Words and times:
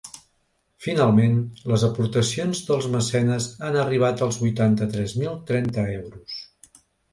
Finalment, 0.85 1.35
les 1.71 1.85
aportacions 1.87 2.63
dels 2.71 2.89
mecenes 2.97 3.47
han 3.69 3.79
arribat 3.83 4.25
als 4.29 4.41
vuitanta-tres 4.47 5.17
mil 5.23 5.39
trenta 5.53 5.89
euros. 6.01 6.43